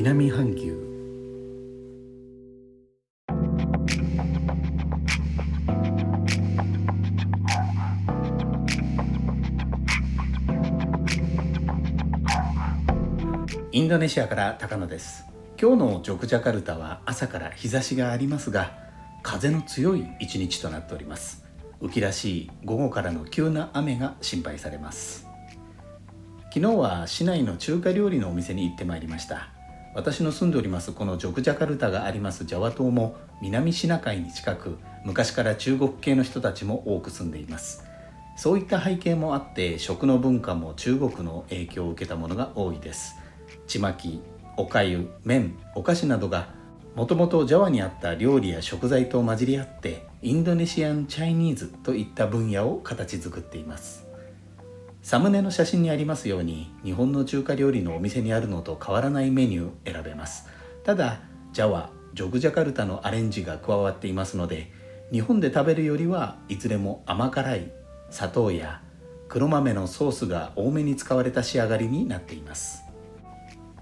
[0.00, 0.78] 南半球。
[13.72, 15.24] インドネシアから高野です。
[15.60, 18.78] 今日のジョクジャカルタは朝から日差しがありますが
[19.24, 21.44] 風の強い一日となっております。
[21.82, 25.26] 雨季らしい午後からの急な雨が心配されます。
[26.54, 29.57] 昨日は市内の中華料理のお店に行ってまいりました。
[29.94, 37.84] 私の住んでおりますこのジョクジャカルタがありますジャワ島も南シナ海に近く昔から中国系の人たちも多く住んでいます。
[38.36, 43.16] そういった背景もあって食の文化も中国の影響を受けたものが多いです。
[43.66, 44.20] ちまき
[44.56, 46.48] おかゆ麺お菓子などが
[46.94, 54.07] もともとジャワにあった料理や食材と混じり合ってインドネシアン・チャイニーズといった分野を形作っています。
[55.08, 60.48] サムネの写真にありますように日本の中華料理のお店にあるのと変わらないメニュー選べます。
[60.84, 61.20] ただ
[61.54, 64.70] ジャワジョグジャカルタのアレンジが加わっていますので
[65.10, 67.72] 日本で食べるよりはいずれも甘辛い
[68.10, 68.82] 砂糖や
[69.30, 72.82] 黒豆のソースが多めに使われた仕上がりになっています。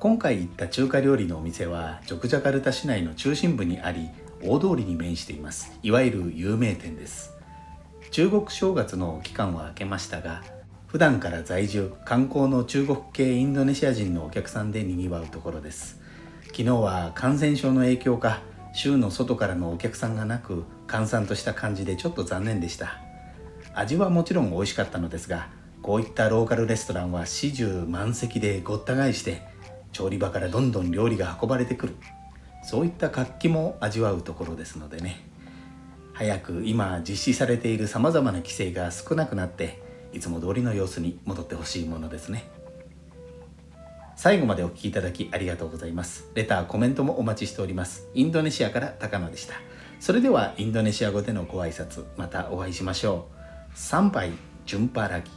[0.00, 4.08] 今回行った中華料理のお店はジョクジャカルタ市内の中心部にあり
[4.42, 5.78] 大通りに面しています。
[5.84, 7.32] いわゆる有名店です。
[8.10, 10.42] 中国正月の期間は明けましたが
[10.92, 15.98] 普段から在住観光の中国系インドネシア人のお客さんでにぎわうところです。
[16.48, 18.42] 昨日は感染症の影響か
[18.74, 22.98] 州の外からのお客さんがなく閑散とした感じでちょっと残念でした。
[23.72, 25.48] 味はもちろん美味しかったのですが
[25.80, 29.40] こういったローカルレストランは始終満席でごった返して
[29.92, 31.96] 調理場からどんどん料理が運ばれてくる。
[32.62, 35.26] そういった活気も味わうところですのでね。
[36.12, 42.48] 早く今実施されているさまざまな規制が少なくなっていつも通りの様子に戻ってほしいものですね。
[44.16, 46.30] 最後までお聴きいただきありがとうございます。
[46.34, 48.08] レターコメントもお待ちしております。
[48.14, 49.54] インドネシアから高野でした。
[49.98, 53.76] それではインドネシア語でのご挨拶またお会いしましょう。
[53.76, 54.30] 参拝
[54.66, 55.30] ジュンパラギ